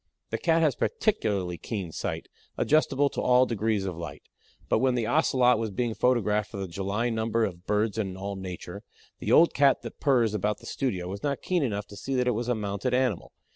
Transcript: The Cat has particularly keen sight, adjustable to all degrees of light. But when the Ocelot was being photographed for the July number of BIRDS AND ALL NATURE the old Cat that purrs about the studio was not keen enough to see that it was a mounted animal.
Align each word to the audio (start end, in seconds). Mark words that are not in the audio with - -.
The 0.31 0.39
Cat 0.39 0.63
has 0.63 0.73
particularly 0.73 1.59
keen 1.59 1.91
sight, 1.91 2.27
adjustable 2.57 3.07
to 3.11 3.21
all 3.21 3.45
degrees 3.45 3.85
of 3.85 3.95
light. 3.95 4.23
But 4.67 4.79
when 4.79 4.95
the 4.95 5.05
Ocelot 5.05 5.59
was 5.59 5.69
being 5.69 5.93
photographed 5.93 6.49
for 6.49 6.57
the 6.57 6.67
July 6.67 7.11
number 7.11 7.45
of 7.45 7.67
BIRDS 7.67 7.99
AND 7.99 8.17
ALL 8.17 8.35
NATURE 8.35 8.81
the 9.19 9.31
old 9.31 9.53
Cat 9.53 9.83
that 9.83 9.99
purrs 9.99 10.33
about 10.33 10.57
the 10.57 10.65
studio 10.65 11.07
was 11.07 11.21
not 11.21 11.43
keen 11.43 11.61
enough 11.61 11.85
to 11.85 11.95
see 11.95 12.15
that 12.15 12.27
it 12.27 12.31
was 12.31 12.47
a 12.49 12.55
mounted 12.55 12.95
animal. 12.95 13.31